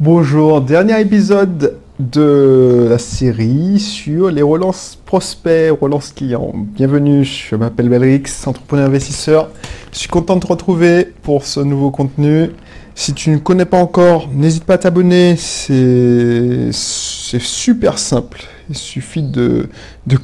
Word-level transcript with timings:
Bonjour, 0.00 0.60
dernier 0.60 1.00
épisode 1.00 1.76
de 1.98 2.86
la 2.88 2.98
série 2.98 3.80
sur 3.80 4.30
les 4.30 4.42
relances 4.42 4.96
prospects, 5.04 5.76
relances 5.80 6.12
clients. 6.12 6.52
Bienvenue, 6.54 7.24
je 7.24 7.56
m'appelle 7.56 7.88
Belrix, 7.88 8.46
entrepreneur 8.46 8.86
investisseur. 8.86 9.50
Je 9.90 9.98
suis 9.98 10.08
content 10.08 10.36
de 10.36 10.40
te 10.42 10.46
retrouver 10.46 11.04
pour 11.22 11.44
ce 11.44 11.58
nouveau 11.58 11.90
contenu. 11.90 12.50
Si 12.94 13.12
tu 13.12 13.30
ne 13.30 13.38
connais 13.38 13.64
pas 13.64 13.78
encore, 13.78 14.28
n'hésite 14.32 14.62
pas 14.62 14.74
à 14.74 14.78
t'abonner, 14.78 15.34
c'est 15.34 16.70
super 16.70 17.98
simple. 17.98 18.44
Il 18.70 18.76
suffit 18.76 19.24
de, 19.24 19.68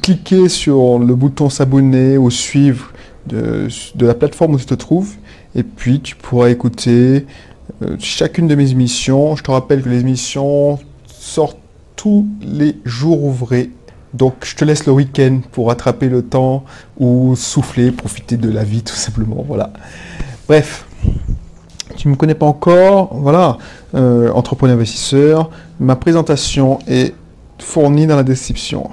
cliquer 0.01 0.47
sur 0.47 0.99
le 0.99 1.15
bouton 1.15 1.49
s'abonner 1.49 2.17
ou 2.17 2.31
suivre 2.31 2.93
de, 3.27 3.67
la 3.99 4.13
plateforme 4.13 4.53
où 4.53 4.57
tu 4.57 4.67
te 4.67 4.73
trouves. 4.73 5.15
Et 5.53 5.63
puis 5.63 5.99
tu 5.99 6.15
pourras 6.15 6.49
écouter 6.49 7.25
chacune 7.99 8.47
de 8.47 8.55
mes 8.55 8.71
émissions. 8.71 9.35
Je 9.35 9.43
te 9.43 9.51
rappelle 9.51 9.81
que 9.81 9.89
les 9.89 9.99
émissions 9.99 10.79
sortent 11.07 11.57
tous 11.95 12.27
les 12.41 12.77
jours 12.85 13.23
ouvrés. 13.23 13.71
Donc 14.13 14.33
je 14.43 14.55
te 14.55 14.63
laisse 14.63 14.85
le 14.85 14.93
week-end 14.93 15.41
pour 15.51 15.71
attraper 15.71 16.07
le 16.07 16.21
temps 16.21 16.63
ou 16.97 17.35
souffler, 17.35 17.91
profiter 17.91 18.37
de 18.37 18.49
la 18.49 18.63
vie 18.63 18.81
tout 18.81 18.95
simplement. 18.95 19.43
Voilà. 19.45 19.71
Bref, 20.47 20.85
tu 21.97 22.07
ne 22.07 22.13
me 22.13 22.17
connais 22.17 22.35
pas 22.35 22.45
encore, 22.45 23.15
voilà, 23.15 23.57
euh, 23.93 24.31
entrepreneur 24.31 24.75
investisseur. 24.75 25.49
Ma 25.79 25.95
présentation 25.95 26.79
est 26.87 27.13
fournie 27.59 28.07
dans 28.07 28.15
la 28.15 28.23
description. 28.23 28.89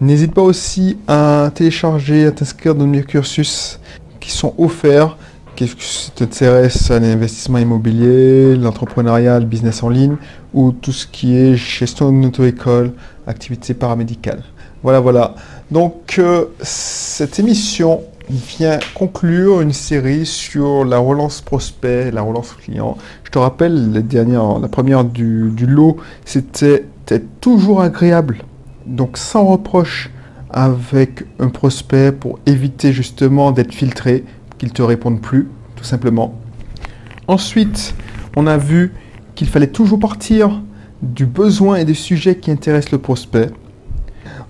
N'hésite 0.00 0.32
pas 0.32 0.42
aussi 0.42 0.96
à 1.06 1.50
télécharger, 1.54 2.26
à 2.26 2.32
t'inscrire 2.32 2.74
dans 2.74 2.86
mes 2.86 3.02
cursus 3.02 3.78
qui 4.20 4.30
sont 4.30 4.54
offerts 4.56 5.16
Qu'est-ce 5.56 5.74
que 5.74 5.80
tu 5.80 6.10
t'intéresses 6.12 6.90
à 6.90 6.98
l'investissement 6.98 7.58
immobilier, 7.58 8.56
l'entrepreneuriat, 8.56 9.38
le 9.40 9.46
business 9.46 9.82
en 9.82 9.88
ligne 9.88 10.16
ou 10.54 10.72
tout 10.72 10.92
ce 10.92 11.06
qui 11.06 11.36
est 11.36 11.56
gestion 11.56 12.10
d'une 12.10 12.26
auto-école, 12.26 12.92
activité 13.26 13.74
paramédicale. 13.74 14.42
Voilà, 14.82 15.00
voilà. 15.00 15.34
Donc, 15.70 16.16
euh, 16.18 16.46
cette 16.62 17.38
émission 17.38 18.00
vient 18.30 18.78
conclure 18.94 19.60
une 19.60 19.72
série 19.72 20.24
sur 20.24 20.84
la 20.84 20.98
relance 20.98 21.40
prospect, 21.40 22.10
la 22.10 22.22
relance 22.22 22.52
client. 22.52 22.96
Je 23.24 23.30
te 23.30 23.38
rappelle, 23.38 23.92
la, 23.92 24.00
dernière, 24.00 24.58
la 24.58 24.68
première 24.68 25.04
du, 25.04 25.50
du 25.50 25.66
lot, 25.66 25.96
c'était 26.24 26.84
toujours 27.40 27.82
agréable, 27.82 28.38
donc 28.86 29.16
sans 29.18 29.44
reproche 29.44 30.10
avec 30.50 31.24
un 31.38 31.48
prospect 31.48 32.12
pour 32.12 32.38
éviter 32.46 32.92
justement 32.92 33.52
d'être 33.52 33.72
filtré 33.72 34.24
qu'ils 34.60 34.72
te 34.72 34.82
répondent 34.82 35.22
plus, 35.22 35.48
tout 35.74 35.84
simplement. 35.84 36.38
Ensuite, 37.28 37.94
on 38.36 38.46
a 38.46 38.58
vu 38.58 38.92
qu'il 39.34 39.48
fallait 39.48 39.68
toujours 39.68 39.98
partir 39.98 40.60
du 41.00 41.24
besoin 41.24 41.76
et 41.76 41.86
des 41.86 41.94
sujets 41.94 42.36
qui 42.36 42.50
intéressent 42.50 42.92
le 42.92 42.98
prospect. 42.98 43.48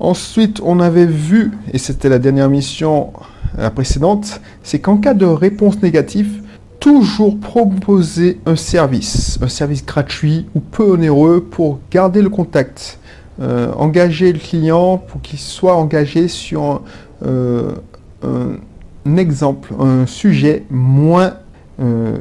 Ensuite, 0.00 0.60
on 0.64 0.80
avait 0.80 1.06
vu, 1.06 1.52
et 1.72 1.78
c'était 1.78 2.08
la 2.08 2.18
dernière 2.18 2.50
mission 2.50 3.12
la 3.56 3.70
précédente, 3.70 4.40
c'est 4.64 4.80
qu'en 4.80 4.96
cas 4.96 5.14
de 5.14 5.26
réponse 5.26 5.80
négative, 5.80 6.42
toujours 6.80 7.38
proposer 7.38 8.40
un 8.46 8.56
service, 8.56 9.38
un 9.42 9.48
service 9.48 9.86
gratuit 9.86 10.46
ou 10.56 10.60
peu 10.60 10.82
onéreux 10.82 11.46
pour 11.48 11.78
garder 11.90 12.20
le 12.20 12.30
contact, 12.30 12.98
euh, 13.40 13.72
engager 13.76 14.32
le 14.32 14.40
client 14.40 14.98
pour 14.98 15.20
qu'il 15.20 15.38
soit 15.38 15.76
engagé 15.76 16.26
sur 16.26 16.82
euh, 17.24 17.74
un, 18.22 18.28
un 18.28 18.69
exemple, 19.16 19.72
un 19.78 20.06
sujet 20.06 20.64
moins, 20.70 21.34
euh, 21.80 22.18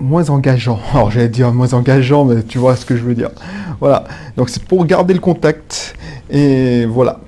moins 0.00 0.30
engageant. 0.30 0.78
Alors 0.92 1.10
j'allais 1.10 1.28
dire 1.28 1.52
moins 1.52 1.72
engageant, 1.74 2.24
mais 2.24 2.42
tu 2.42 2.58
vois 2.58 2.76
ce 2.76 2.84
que 2.84 2.96
je 2.96 3.02
veux 3.02 3.14
dire. 3.14 3.30
Voilà, 3.80 4.04
donc 4.36 4.48
c'est 4.50 4.62
pour 4.62 4.84
garder 4.84 5.14
le 5.14 5.20
contact. 5.20 5.94
Et 6.30 6.84
voilà. 6.86 7.20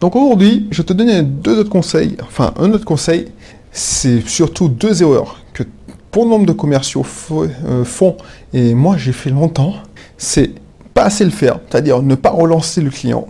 Donc 0.00 0.16
aujourd'hui, 0.16 0.66
je 0.70 0.82
te 0.82 0.92
donne 0.92 1.22
deux 1.22 1.58
autres 1.58 1.70
conseils. 1.70 2.16
Enfin, 2.22 2.54
un 2.58 2.70
autre 2.72 2.86
conseil, 2.86 3.28
c'est 3.70 4.26
surtout 4.26 4.68
deux 4.68 5.02
erreurs 5.02 5.42
que 5.52 5.62
pour 6.10 6.26
nombre 6.26 6.46
de 6.46 6.52
commerciaux 6.52 7.04
euh, 7.30 7.84
font, 7.84 8.16
et 8.52 8.74
moi 8.74 8.96
j'ai 8.96 9.12
fait 9.12 9.30
longtemps, 9.30 9.74
c'est 10.16 10.52
pas 10.94 11.04
assez 11.04 11.24
le 11.24 11.30
faire, 11.30 11.60
c'est-à-dire 11.68 12.02
ne 12.02 12.14
pas 12.14 12.30
relancer 12.30 12.80
le 12.80 12.90
client. 12.90 13.28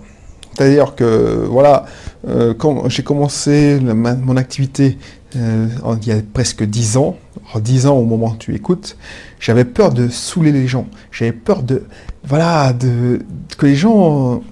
C'est-à-dire 0.61 0.95
que, 0.95 1.47
voilà, 1.49 1.87
euh, 2.29 2.53
quand 2.55 2.89
j'ai 2.89 3.03
commencé 3.03 3.79
mon 3.81 4.37
activité 4.37 4.99
euh, 5.37 5.69
il 6.03 6.09
y 6.09 6.13
a 6.13 6.17
presque 6.35 6.65
10 6.65 6.97
ans, 6.97 7.17
10 7.55 7.87
ans 7.87 7.97
au 7.97 8.05
moment 8.05 8.33
où 8.33 8.37
tu 8.37 8.55
écoutes, 8.55 8.97
j'avais 9.39 9.65
peur 9.65 9.93
de 9.93 10.09
saouler 10.09 10.53
les 10.53 10.67
gens. 10.67 10.87
J'avais 11.13 11.33
peur 11.33 11.63
de, 11.63 11.85
voilà, 12.25 12.73
de, 12.73 13.21
que 13.57 13.67
les 13.67 13.77
gens 13.77 14.43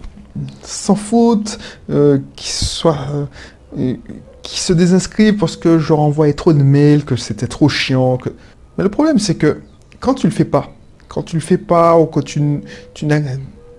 s'en 0.63 0.95
foutent, 0.95 1.59
euh, 1.91 2.19
qu'ils 2.37 2.51
soient, 2.51 3.29
qui 4.43 4.61
se 4.61 4.73
désinscrivent 4.73 5.37
parce 5.37 5.57
que 5.57 5.79
je 5.79 5.89
leur 5.89 6.01
envoyais 6.01 6.35
trop 6.35 6.53
de 6.53 6.63
mails, 6.63 7.05
que 7.05 7.17
c'était 7.17 7.49
trop 7.49 7.69
chiant. 7.69 8.19
Mais 8.77 8.85
le 8.85 8.91
problème, 8.91 9.19
c'est 9.19 9.35
que 9.35 9.61
quand 10.01 10.15
tu 10.15 10.27
le 10.27 10.33
fais 10.33 10.45
pas, 10.45 10.73
quand 11.09 11.23
tu 11.23 11.37
le 11.37 11.43
fais 11.43 11.59
pas 11.59 11.99
ou 11.99 12.07
que 12.07 12.21
tu, 12.21 12.41
tu, 12.95 13.07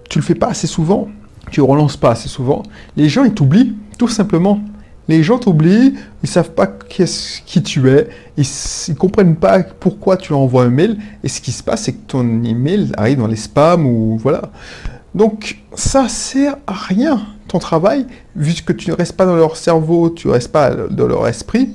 tu 0.09 0.19
le 0.19 0.23
fais 0.23 0.35
pas 0.35 0.47
assez 0.47 0.67
souvent, 0.67 1.07
tu 1.49 1.61
relances 1.61 1.97
pas 1.97 2.11
assez 2.11 2.29
souvent, 2.29 2.63
les 2.95 3.09
gens 3.09 3.23
ils 3.23 3.33
t'oublient, 3.33 3.75
tout 3.97 4.07
simplement. 4.07 4.59
Les 5.07 5.23
gens 5.23 5.39
t'oublient, 5.39 5.95
ils 6.21 6.29
savent 6.29 6.51
pas 6.51 6.67
qui 6.67 7.63
tu 7.63 7.89
es, 7.89 8.07
ils, 8.37 8.45
ne 8.89 8.93
comprennent 8.93 9.35
pas 9.35 9.63
pourquoi 9.63 10.17
tu 10.17 10.31
leur 10.33 10.39
envoies 10.39 10.63
un 10.63 10.69
mail, 10.69 10.97
et 11.23 11.27
ce 11.27 11.41
qui 11.41 11.51
se 11.51 11.63
passe, 11.63 11.83
c'est 11.83 11.93
que 11.93 12.05
ton 12.05 12.43
email 12.43 12.91
arrive 12.95 13.17
dans 13.17 13.27
les 13.27 13.35
spams 13.35 13.87
ou 13.87 14.17
voilà. 14.21 14.43
Donc 15.15 15.57
ça 15.73 16.07
sert 16.07 16.57
à 16.67 16.73
rien 16.73 17.21
ton 17.47 17.57
travail, 17.57 18.05
vu 18.35 18.53
que 18.63 18.71
tu 18.71 18.91
ne 18.91 18.95
restes 18.95 19.17
pas 19.17 19.25
dans 19.25 19.35
leur 19.35 19.57
cerveau, 19.57 20.11
tu 20.11 20.27
ne 20.27 20.33
restes 20.33 20.51
pas 20.51 20.69
dans 20.69 21.07
leur 21.07 21.27
esprit. 21.27 21.69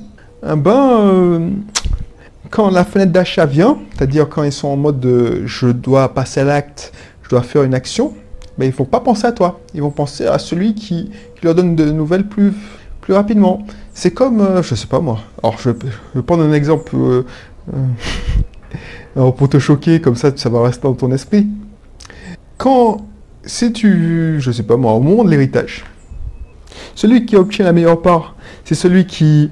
Eh 0.49 0.55
ben, 0.55 0.99
euh, 1.01 1.49
quand 2.49 2.69
la 2.69 2.85
fenêtre 2.85 3.11
d'achat 3.11 3.45
vient, 3.45 3.77
c'est-à-dire 3.93 4.29
quand 4.29 4.43
ils 4.43 4.53
sont 4.53 4.69
en 4.69 4.77
mode 4.77 5.01
de 5.01 5.45
je 5.45 5.67
dois 5.67 6.13
passer 6.13 6.39
à 6.39 6.45
l'acte, 6.45 6.93
je 7.23 7.29
dois 7.29 7.41
faire 7.41 7.63
une 7.63 7.73
action, 7.73 8.13
mais 8.57 8.67
ils 8.67 8.71
ne 8.71 8.75
vont 8.75 8.85
pas 8.85 8.99
penser 8.99 9.25
à 9.27 9.31
toi. 9.31 9.59
Ils 9.73 9.81
vont 9.81 9.91
penser 9.91 10.25
à 10.25 10.39
celui 10.39 10.75
qui, 10.75 11.11
leur 11.43 11.55
donne 11.55 11.75
de 11.75 11.91
nouvelles 11.91 12.27
plus, 12.27 12.53
rapidement. 13.09 13.65
C'est 13.93 14.11
comme, 14.11 14.39
je 14.39 14.43
euh, 14.43 14.63
je 14.63 14.75
sais 14.75 14.87
pas 14.87 14.99
moi. 14.99 15.19
Alors, 15.43 15.59
je, 15.59 15.69
vais 15.69 16.23
prendre 16.23 16.43
un 16.43 16.53
exemple 16.53 16.95
euh, 16.95 17.23
euh, 19.17 19.31
pour 19.37 19.47
te 19.47 19.59
choquer, 19.59 20.01
comme 20.01 20.15
ça, 20.15 20.31
ça 20.35 20.49
va 20.49 20.63
rester 20.63 20.83
dans 20.83 20.95
ton 20.95 21.11
esprit. 21.11 21.47
Quand, 22.57 23.05
si 23.45 23.71
tu, 23.73 24.37
je 24.39 24.51
sais 24.51 24.63
pas 24.63 24.77
moi, 24.77 24.93
au 24.93 25.01
moment 25.01 25.23
de 25.23 25.29
l'héritage, 25.29 25.85
celui 26.95 27.25
qui 27.25 27.35
obtient 27.35 27.65
la 27.65 27.73
meilleure 27.73 28.01
part, 28.01 28.35
c'est 28.63 28.75
celui 28.75 29.05
qui, 29.05 29.51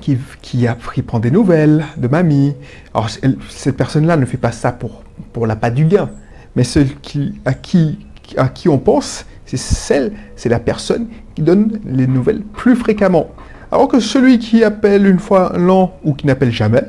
qui, 0.00 0.66
a, 0.68 0.76
qui 0.94 1.02
prend 1.02 1.18
des 1.18 1.30
nouvelles 1.30 1.84
de 1.96 2.06
mamie. 2.06 2.54
Alors, 2.92 3.08
cette 3.48 3.76
personne-là 3.76 4.16
ne 4.16 4.24
fait 4.24 4.36
pas 4.36 4.52
ça 4.52 4.70
pour, 4.70 5.02
pour 5.32 5.46
la 5.46 5.56
patte 5.56 5.74
du 5.74 5.86
gain, 5.86 6.10
mais 6.54 6.62
celui 6.62 6.94
qui, 7.02 7.34
à 7.44 7.54
qui 7.54 7.98
à 8.36 8.48
qui 8.48 8.68
on 8.68 8.78
pense, 8.78 9.24
c'est 9.46 9.56
celle, 9.56 10.12
c'est 10.36 10.48
la 10.48 10.58
personne 10.58 11.08
qui 11.34 11.42
donne 11.42 11.80
les 11.84 12.06
nouvelles 12.06 12.42
plus 12.42 12.76
fréquemment. 12.76 13.30
Alors 13.70 13.88
que 13.88 14.00
celui 14.00 14.38
qui 14.38 14.64
appelle 14.64 15.06
une 15.06 15.18
fois 15.18 15.52
l'an 15.56 15.96
ou 16.04 16.14
qui 16.14 16.26
n'appelle 16.26 16.52
jamais, 16.52 16.84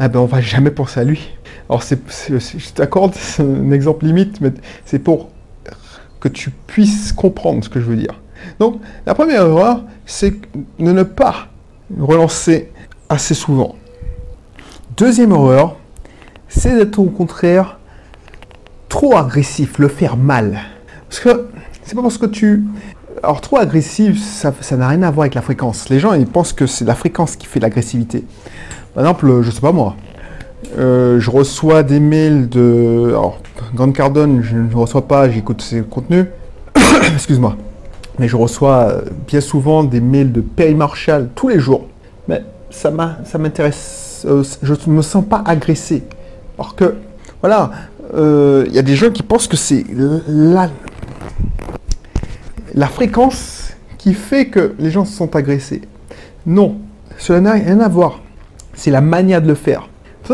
eh 0.00 0.08
ben 0.08 0.20
on 0.20 0.26
va 0.26 0.40
jamais 0.40 0.70
penser 0.70 1.00
à 1.00 1.04
lui. 1.04 1.30
Alors 1.68 1.82
c'est, 1.82 2.00
je 2.28 2.72
t'accorde 2.72 3.14
un 3.38 3.70
exemple 3.70 4.06
limite, 4.06 4.40
mais 4.40 4.52
c'est 4.84 4.98
pour 4.98 5.30
que 6.18 6.28
tu 6.28 6.50
puisses 6.50 7.12
comprendre 7.12 7.64
ce 7.64 7.68
que 7.68 7.80
je 7.80 7.86
veux 7.86 7.96
dire. 7.96 8.20
Donc 8.58 8.80
la 9.06 9.14
première 9.14 9.42
erreur, 9.42 9.84
c'est 10.06 10.34
de 10.78 10.92
ne 10.92 11.02
pas 11.02 11.48
relancer 11.98 12.70
assez 13.08 13.34
souvent. 13.34 13.76
Deuxième 14.96 15.32
erreur, 15.32 15.76
c'est 16.48 16.76
d'être 16.76 16.98
au 16.98 17.06
contraire 17.06 17.78
trop 18.88 19.16
agressif, 19.16 19.78
le 19.78 19.88
faire 19.88 20.16
mal. 20.16 20.60
Parce 21.10 21.20
que 21.20 21.48
c'est 21.82 21.96
pas 21.96 22.02
parce 22.02 22.18
que 22.18 22.26
tu. 22.26 22.64
Alors, 23.22 23.40
trop 23.40 23.58
agressif, 23.58 24.18
ça 24.22 24.52
n'a 24.76 24.88
rien 24.88 25.02
à 25.02 25.10
voir 25.10 25.24
avec 25.24 25.34
la 25.34 25.42
fréquence. 25.42 25.88
Les 25.90 25.98
gens, 25.98 26.14
ils 26.14 26.26
pensent 26.26 26.52
que 26.52 26.66
c'est 26.66 26.84
la 26.84 26.94
fréquence 26.94 27.36
qui 27.36 27.46
fait 27.46 27.60
l'agressivité. 27.60 28.24
Par 28.94 29.04
exemple, 29.04 29.42
je 29.42 29.50
sais 29.50 29.60
pas 29.60 29.72
moi, 29.72 29.96
euh, 30.78 31.18
je 31.18 31.30
reçois 31.30 31.82
des 31.82 31.98
mails 31.98 32.48
de. 32.48 33.08
Alors, 33.08 33.40
Grande 33.74 33.92
Cardone, 33.92 34.40
je 34.42 34.56
ne 34.56 34.74
reçois 34.74 35.06
pas, 35.06 35.28
j'écoute 35.28 35.62
ses 35.62 35.82
contenus. 35.82 36.26
Excuse-moi. 37.12 37.56
Mais 38.20 38.28
je 38.28 38.36
reçois 38.36 38.90
euh, 38.90 39.00
bien 39.26 39.40
souvent 39.40 39.82
des 39.82 40.00
mails 40.00 40.30
de 40.30 40.40
Perry 40.40 40.74
Marshall 40.74 41.28
tous 41.34 41.48
les 41.48 41.58
jours. 41.58 41.86
Mais 42.28 42.44
ça 42.70 42.90
m'intéresse. 42.90 44.24
Euh, 44.28 44.44
je 44.62 44.74
ne 44.86 44.92
me 44.92 45.02
sens 45.02 45.24
pas 45.24 45.42
agressé. 45.44 46.04
Alors 46.56 46.76
que, 46.76 46.94
voilà, 47.40 47.72
il 48.14 48.72
y 48.72 48.78
a 48.78 48.82
des 48.82 48.94
gens 48.96 49.10
qui 49.10 49.22
pensent 49.22 49.48
que 49.48 49.56
c'est 49.56 49.84
la, 50.28 50.68
la 52.74 52.86
fréquence 52.86 53.72
qui 53.98 54.14
fait 54.14 54.46
que 54.46 54.74
les 54.78 54.90
gens 54.90 55.04
se 55.04 55.16
sont 55.16 55.36
agressés. 55.36 55.82
Non, 56.46 56.78
cela 57.18 57.40
n'a 57.40 57.52
rien 57.52 57.80
à 57.80 57.88
voir. 57.88 58.22
C'est 58.74 58.90
la 58.90 59.00
manière 59.00 59.42
de 59.42 59.48
le 59.48 59.54
faire. 59.54 59.88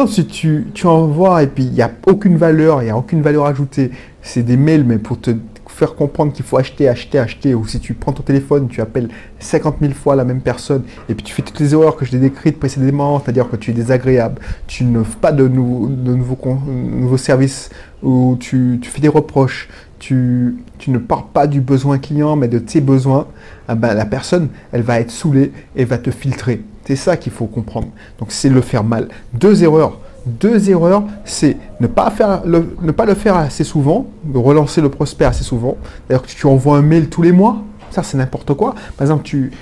si 0.07 0.27
tu, 0.27 0.69
tu 0.73 0.87
envoies 0.87 1.43
et 1.43 1.47
puis 1.47 1.65
il 1.65 1.73
n'y 1.73 1.83
a 1.83 1.91
aucune 2.07 2.37
valeur, 2.37 2.83
il 2.83 2.87
n'y 2.87 2.91
a 2.91 2.97
aucune 2.97 3.23
valeur 3.23 3.47
ajoutée, 3.47 3.91
c'est 4.23 4.43
des 4.43 4.57
mails, 4.57 4.85
mais 4.85 4.99
pour 4.99 5.21
te 5.21 5.33
faire 5.77 5.95
comprendre 5.95 6.33
qu'il 6.33 6.45
faut 6.45 6.57
acheter, 6.57 6.89
acheter, 6.89 7.19
acheter, 7.19 7.55
ou 7.55 7.67
si 7.67 7.81
tu 7.81 7.93
prends 7.93 8.13
ton 8.13 8.23
téléphone, 8.23 8.69
tu 8.69 8.81
appelles 8.81 9.09
50 9.41 9.77
000 9.81 9.93
fois 9.93 10.17
la 10.17 10.25
même 10.25 10.41
personne, 10.41 10.85
et 11.09 11.15
puis 11.15 11.23
tu 11.23 11.35
fais 11.35 11.43
toutes 11.43 11.61
les 11.61 11.75
erreurs 11.75 11.97
que 11.97 12.07
je 12.07 12.13
t'ai 12.13 12.19
décrites 12.19 12.59
précédemment, 12.59 13.21
c'est-à-dire 13.21 13.51
que 13.51 13.57
tu 13.57 13.73
es 13.73 13.75
désagréable, 13.75 14.41
tu 14.67 14.85
n'offres 14.85 15.19
pas 15.19 15.33
de, 15.33 15.47
nouveaux, 15.47 15.89
de 15.89 16.15
nouveaux 16.15 17.17
services, 17.19 17.69
ou 18.03 18.39
tu 18.41 18.81
fais 18.85 19.01
des 19.03 19.09
reproches, 19.09 19.69
tu, 20.07 20.57
ne 20.89 20.99
pars 20.99 21.25
pas 21.27 21.47
du 21.47 21.61
besoin 21.61 21.99
client, 21.99 22.37
mais 22.37 22.49
de 22.49 22.59
tes 22.59 22.81
besoins, 22.81 23.27
ah 23.67 23.75
ben, 23.75 23.95
la 23.95 24.05
personne, 24.05 24.49
elle 24.73 24.83
va 24.83 25.01
être 25.01 25.11
saoulée 25.11 25.53
et 25.75 25.85
va 25.85 25.99
te 25.99 26.11
filtrer. 26.11 26.63
C'est 26.87 26.97
ça 26.97 27.17
qu'il 27.17 27.33
faut 27.33 27.47
comprendre. 27.47 27.89
Donc 28.21 28.31
c'est 28.31 28.49
le 28.49 28.61
faire 28.61 28.85
mal. 28.85 29.09
Deux 29.35 29.65
erreurs. 29.65 29.99
Deux 30.25 30.71
erreurs, 30.71 31.05
c'est 31.25 31.57
ne 31.81 31.87
pas, 31.87 32.13
le, 32.45 33.15
faire 33.15 33.37
assez 33.37 33.65
souvent, 33.65 34.07
relancer 34.33 34.81
le 34.81 34.89
prospect 34.89 35.25
assez 35.25 35.45
souvent. 35.45 35.77
D'ailleurs, 36.09 36.23
que 36.23 36.29
tu 36.29 36.47
envoies 36.47 36.77
un 36.77 36.83
mail 36.83 37.09
tous 37.09 37.23
les 37.23 37.33
mois, 37.33 37.63
ça 37.91 38.03
c'est 38.03 38.17
n'importe 38.17 38.55
quoi. 38.55 38.75
Par 38.97 39.03
exemple, 39.03 39.25
tu, 39.25 39.53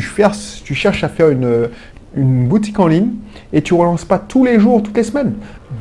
cherches, 0.00 1.04
à 1.04 1.08
faire 1.08 1.30
une, 1.30 1.68
une 2.16 2.48
boutique 2.48 2.78
en 2.80 2.88
ligne 2.88 3.10
et 3.52 3.62
tu 3.62 3.74
relances 3.74 4.04
pas 4.04 4.18
tous 4.18 4.44
les 4.44 4.58
jours, 4.58 4.82
toutes 4.82 4.96
les 4.96 5.04
semaines. 5.04 5.34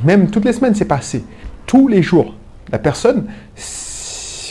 Même 0.04 0.30
toutes 0.30 0.46
les 0.46 0.54
semaines, 0.54 0.76
c'est 0.76 0.86
pas 0.86 0.98
assez. 0.98 1.24
Tous 1.66 1.88
les 1.88 2.02
jours. 2.04 2.36
La 2.72 2.80
personne, 2.80 3.26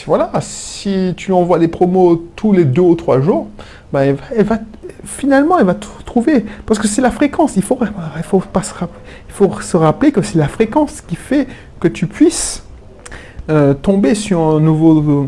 voilà, 0.05 0.31
si 0.41 1.13
tu 1.15 1.31
envoies 1.31 1.59
des 1.59 1.67
promos 1.67 2.27
tous 2.35 2.51
les 2.53 2.65
deux 2.65 2.81
ou 2.81 2.95
trois 2.95 3.21
jours, 3.21 3.47
ben, 3.93 4.15
elle, 4.35 4.45
va, 4.45 4.59
finalement, 5.03 5.59
elle 5.59 5.65
va 5.65 5.75
trouver. 6.05 6.45
Parce 6.65 6.79
que 6.79 6.87
c'est 6.87 7.01
la 7.01 7.11
fréquence. 7.11 7.55
Il 7.55 7.63
faut, 7.63 7.79
il 7.81 8.23
faut 8.23 9.61
se 9.61 9.77
rappeler 9.77 10.11
que 10.11 10.21
c'est 10.21 10.37
la 10.37 10.47
fréquence 10.47 11.01
qui 11.01 11.15
fait 11.15 11.47
que 11.79 11.87
tu 11.87 12.07
puisses 12.07 12.63
euh, 13.49 13.73
tomber 13.73 14.15
sur 14.15 14.39
un 14.39 14.59
nouveau. 14.59 15.27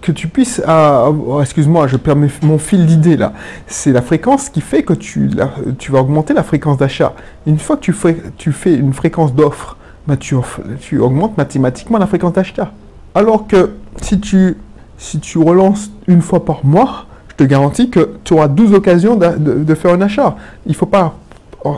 Que 0.00 0.12
tu 0.12 0.28
puisses. 0.28 0.62
Ah, 0.66 1.10
oh, 1.10 1.42
excuse-moi, 1.42 1.86
je 1.88 1.98
perds 1.98 2.16
mon 2.42 2.58
fil 2.58 2.86
d'idée 2.86 3.18
là. 3.18 3.34
C'est 3.66 3.92
la 3.92 4.00
fréquence 4.00 4.48
qui 4.48 4.62
fait 4.62 4.82
que 4.82 4.94
tu, 4.94 5.30
tu 5.78 5.92
vas 5.92 6.00
augmenter 6.00 6.32
la 6.32 6.42
fréquence 6.42 6.78
d'achat. 6.78 7.12
Une 7.46 7.58
fois 7.58 7.76
que 7.76 7.82
tu 7.82 7.92
fais, 7.92 8.16
tu 8.38 8.52
fais 8.52 8.74
une 8.74 8.94
fréquence 8.94 9.34
d'offre, 9.34 9.76
tu, 10.18 10.98
augmentes 10.98 11.36
mathématiquement 11.36 11.98
la 11.98 12.06
fréquence 12.06 12.32
d'achat. 12.32 12.72
Alors 13.14 13.46
que 13.46 13.70
si 14.02 14.20
tu, 14.20 14.56
si 14.98 15.18
relances 15.36 15.90
une 16.06 16.20
fois 16.20 16.44
par 16.44 16.64
mois, 16.64 17.06
je 17.28 17.36
te 17.36 17.44
garantis 17.44 17.90
que 17.90 18.16
tu 18.24 18.34
auras 18.34 18.48
12 18.48 18.74
occasions 18.74 19.16
de, 19.16 19.74
faire 19.74 19.94
un 19.94 20.00
achat. 20.00 20.36
Il 20.66 20.72
ne 20.72 20.76
faut 20.76 20.86
pas 20.86 21.14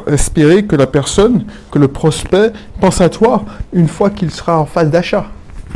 espérer 0.09 0.65
que 0.65 0.75
la 0.75 0.87
personne, 0.87 1.45
que 1.71 1.79
le 1.79 1.89
prospect 1.89 2.53
pense 2.81 3.01
à 3.01 3.09
toi 3.09 3.45
une 3.73 3.89
fois 3.89 4.11
qu'il 4.11 4.31
sera 4.31 4.59
en 4.59 4.67
phase 4.67 4.91
d'achat. 4.91 5.27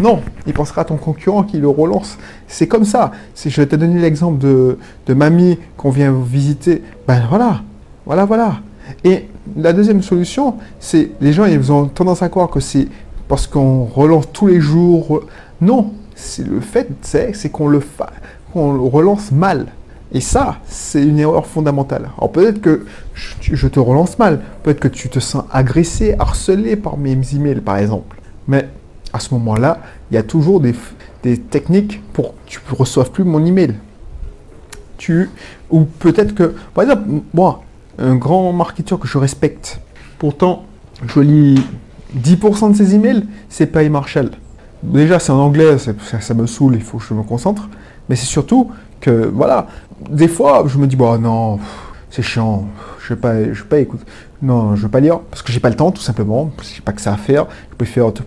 Non, 0.01 0.21
il 0.47 0.53
pensera 0.53 0.83
à 0.83 0.85
ton 0.85 0.97
concurrent 0.97 1.43
qui 1.43 1.59
le 1.59 1.69
relance. 1.69 2.19
C'est 2.49 2.67
comme 2.67 2.85
ça. 2.85 3.13
Je 3.37 3.55
vais 3.61 3.67
te 3.67 3.77
donner 3.77 4.01
l'exemple 4.01 4.39
de, 4.39 4.79
de 5.07 5.15
mamie 5.15 5.59
qu'on 5.77 5.91
vient 5.91 6.13
visiter. 6.13 6.83
Ben 7.07 7.23
voilà, 7.29 7.61
voilà, 8.07 8.25
voilà. 8.25 8.61
Et 9.05 9.27
la 9.57 9.73
deuxième 9.73 10.03
solution, 10.03 10.57
c'est 10.79 11.11
les 11.21 11.33
gens 11.33 11.45
ils 11.45 11.73
ont 11.73 11.87
tendance 11.87 12.23
à 12.23 12.29
croire 12.29 12.49
que 12.49 12.61
c'est 12.61 12.89
parce 13.29 13.47
qu'on 13.47 13.85
relance 13.85 14.27
tous 14.33 14.47
les 14.47 14.61
jours. 14.61 15.23
Non, 15.61 15.93
c'est 16.15 16.47
le 16.47 16.61
fait, 16.61 16.89
c'est 17.03 17.51
qu'on 17.51 17.69
le, 17.69 17.81
qu'on 18.53 18.89
relance 18.89 19.33
mal. 19.33 19.67
Et 20.13 20.21
ça, 20.21 20.59
c'est 20.67 21.03
une 21.03 21.19
erreur 21.19 21.47
fondamentale. 21.47 22.11
Alors 22.19 22.33
peut-être 22.33 22.61
que 22.61 22.85
je, 23.15 23.69
te 23.69 23.79
relance 23.79 24.19
mal, 24.19 24.41
peut-être 24.63 24.81
que 24.81 24.89
tu 24.89 25.09
te 25.09 25.21
sens 25.21 25.45
agressé, 25.53 26.17
harcelé 26.19 26.75
par 26.75 26.97
mes 26.97 27.17
emails, 27.35 27.61
par 27.61 27.79
exemple. 27.79 28.17
Mais 28.49 28.69
à 29.13 29.21
ce 29.21 29.33
moment-là, 29.35 29.79
il 30.11 30.15
y 30.15 30.19
a 30.19 30.23
toujours 30.23 30.61
des, 30.61 30.75
techniques 31.51 32.03
pour 32.13 32.31
que 32.31 32.39
tu 32.47 32.61
ne 32.71 32.77
reçoives 32.77 33.11
plus 33.11 33.25
mon 33.25 33.45
email. 33.45 33.75
Tu, 34.99 35.31
ou 35.71 35.85
peut-être 35.85 36.35
que, 36.35 36.55
par 36.75 36.85
exemple, 36.85 37.05
moi, 37.33 37.63
un 38.01 38.17
grand 38.17 38.53
marketeur 38.53 38.99
que 38.99 39.07
je 39.07 39.19
respecte, 39.19 39.81
pourtant, 40.19 40.65
je 41.07 41.21
lis 41.21 41.63
10% 42.19 42.73
de 42.73 42.77
ses 42.77 42.95
emails, 42.95 43.25
c'est 43.49 43.67
Pay 43.67 43.89
Marshall. 43.89 44.31
Déjà, 44.83 45.19
c'est 45.19 45.33
en 45.33 45.39
anglais, 45.39 45.77
ça, 45.79 46.35
me 46.35 46.47
saoule, 46.47 46.75
il 46.75 46.83
faut 46.83 46.99
que 46.99 47.05
je 47.05 47.15
me 47.15 47.23
concentre. 47.23 47.69
Mais 48.09 48.17
c'est 48.17 48.27
surtout 48.27 48.71
que, 49.01 49.31
voilà, 49.33 49.67
des 50.11 50.29
fois, 50.29 50.65
je 50.67 50.79
me 50.79 50.87
dis, 50.87 50.97
bon, 50.97 51.19
non, 51.19 51.59
c'est 52.11 52.23
chiant, 52.23 52.65
je 53.03 53.15
vais 53.15 53.21
pas, 53.21 53.45
je 53.45 53.63
vais 53.63 53.69
pas 53.69 53.79
écouter. 53.79 54.05
Non, 54.43 54.75
je 54.75 54.83
vais 54.83 54.89
pas 54.89 55.01
lire 55.01 55.21
parce 55.21 55.43
que 55.43 55.53
j'ai 55.53 55.61
pas 55.61 55.69
le 55.69 55.77
temps, 55.77 55.91
tout 55.91 56.01
simplement. 56.01 56.51
Parce 56.57 56.71
que 56.71 56.77
j'ai 56.77 56.81
pas 56.81 56.93
que 56.93 57.01
ça 57.01 57.13
à 57.13 57.17
faire. 57.19 57.47
Je 57.71 57.77
préfère 57.77 58.13
te, 58.13 58.23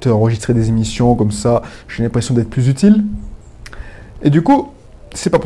te 0.00 0.08
enregistrer 0.08 0.54
des 0.54 0.68
émissions 0.68 1.14
comme 1.14 1.30
ça. 1.30 1.62
J'ai 1.88 2.02
l'impression 2.02 2.34
d'être 2.34 2.48
plus 2.48 2.68
utile. 2.68 3.04
Et 4.22 4.30
du 4.30 4.42
coup, 4.42 4.70
c'est 5.14 5.30
pas 5.30 5.38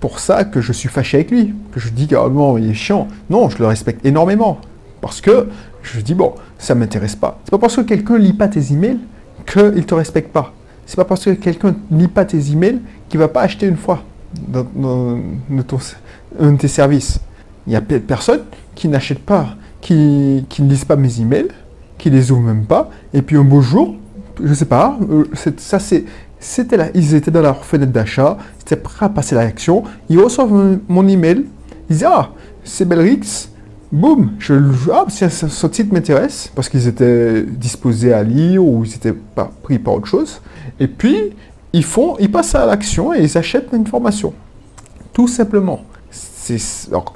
pour, 0.00 0.18
ça 0.18 0.44
que 0.44 0.60
je 0.60 0.72
suis 0.72 0.88
fâché 0.88 1.18
avec 1.18 1.30
lui, 1.30 1.54
que 1.72 1.80
je 1.80 1.88
dis 1.88 2.08
oh 2.16 2.28
non, 2.28 2.58
il 2.58 2.70
est 2.70 2.74
chiant. 2.74 3.08
Non, 3.28 3.48
je 3.48 3.58
le 3.58 3.66
respecte 3.66 4.04
énormément. 4.06 4.58
Parce 5.00 5.20
que 5.20 5.48
je 5.82 6.00
dis, 6.00 6.14
bon, 6.14 6.34
ça 6.58 6.74
m'intéresse 6.74 7.16
pas. 7.16 7.38
C'est 7.44 7.50
pas 7.50 7.58
parce 7.58 7.76
que 7.76 7.82
quelqu'un 7.82 8.18
lit 8.18 8.32
pas 8.32 8.48
tes 8.48 8.72
emails 8.72 8.98
qu'il 9.46 9.86
te 9.86 9.94
respecte 9.94 10.32
pas. 10.32 10.52
C'est 10.86 10.96
pas 10.96 11.04
parce 11.04 11.24
que 11.24 11.30
quelqu'un 11.30 11.74
lit 11.90 12.08
pas 12.08 12.24
tes 12.24 12.50
emails 12.50 12.80
qu'il 13.08 13.18
va 13.18 13.28
pas 13.28 13.42
acheter 13.42 13.66
une 13.66 13.76
fois 13.76 14.02
dans, 14.48 14.66
un 16.38 16.52
de 16.52 16.56
tes 16.56 16.68
services. 16.68 17.20
Il 17.66 17.72
y 17.72 17.76
a 17.76 17.80
personne 17.80 18.42
qui 18.74 18.88
n'achète 18.88 19.20
pas, 19.20 19.56
qui, 19.80 20.44
qui, 20.48 20.62
ne 20.62 20.68
lisent 20.68 20.84
pas 20.84 20.96
mes 20.96 21.20
emails, 21.20 21.48
qui 21.98 22.10
les 22.10 22.30
ouvrent 22.30 22.42
même 22.42 22.66
pas, 22.66 22.90
et 23.12 23.22
puis 23.22 23.36
un 23.36 23.44
beau 23.44 23.60
jour, 23.60 23.96
je 24.42 24.54
sais 24.54 24.66
pas, 24.66 24.98
euh, 25.10 25.24
ça 25.56 25.78
c'est, 25.78 26.04
c'était 26.38 26.76
là, 26.76 26.88
ils 26.94 27.14
étaient 27.14 27.30
dans 27.30 27.42
leur 27.42 27.64
fenêtre 27.64 27.92
d'achat, 27.92 28.38
ils 28.58 28.62
étaient 28.62 28.76
prêts 28.76 29.06
à 29.06 29.08
passer 29.08 29.34
l'action, 29.34 29.84
ils 30.08 30.18
reçoivent 30.18 30.78
mon 30.88 31.08
email, 31.08 31.44
ils 31.88 31.96
disent 31.96 32.06
ah 32.08 32.30
c'est 32.64 32.84
Belrix, 32.84 33.48
boum, 33.92 34.32
je 34.38 34.54
ah, 34.92 35.06
ce 35.08 35.66
titre 35.68 35.92
m'intéresse. 35.92 36.50
Parce 36.54 36.68
qu'ils 36.68 36.86
étaient 36.88 37.42
disposés 37.42 38.12
à 38.12 38.22
lire 38.22 38.64
ou 38.64 38.84
ils 38.84 38.94
étaient 38.94 39.12
pas 39.12 39.50
pris 39.62 39.78
par 39.78 39.94
autre 39.94 40.06
chose, 40.06 40.40
et 40.80 40.88
puis 40.88 41.32
ils 41.72 41.84
font, 41.84 42.16
ils 42.18 42.30
passent 42.30 42.54
à 42.54 42.66
l'action 42.66 43.14
et 43.14 43.22
ils 43.22 43.38
achètent 43.38 43.72
l'information, 43.72 44.32
tout 45.12 45.28
simplement. 45.28 45.84
C'est 46.10 46.58